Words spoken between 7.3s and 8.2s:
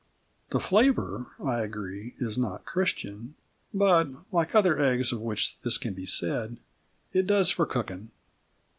for cooking.